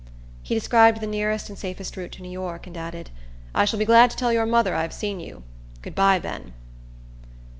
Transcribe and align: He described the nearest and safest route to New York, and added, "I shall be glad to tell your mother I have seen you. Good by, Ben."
He 0.41 0.55
described 0.55 0.99
the 0.99 1.05
nearest 1.05 1.47
and 1.47 1.59
safest 1.59 1.95
route 1.95 2.11
to 2.13 2.23
New 2.23 2.31
York, 2.31 2.65
and 2.65 2.75
added, 2.75 3.11
"I 3.53 3.65
shall 3.65 3.77
be 3.77 3.85
glad 3.85 4.09
to 4.09 4.17
tell 4.17 4.33
your 4.33 4.47
mother 4.47 4.73
I 4.73 4.81
have 4.81 4.93
seen 4.93 5.19
you. 5.19 5.43
Good 5.83 5.93
by, 5.93 6.17
Ben." 6.17 6.53